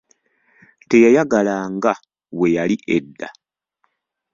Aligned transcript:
Teyeyagala 0.89 1.55
nga 1.75 1.93
bwe 2.35 2.47
yali 2.55 2.75
edda. 2.95 3.27